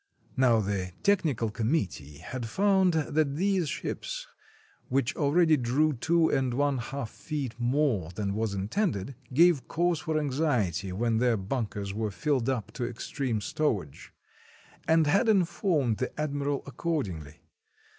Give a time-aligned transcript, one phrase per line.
[0.35, 4.25] Now the Technical Committee had found that these ships,
[4.89, 10.17] which already drew two and one half feet more than was intended, gave cause for
[10.17, 14.11] anxiety when their bunkers were filled up to extreme stowage,
[14.87, 17.41] and had informed the ad miral accordingly.